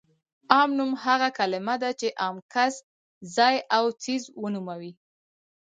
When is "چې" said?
1.99-2.07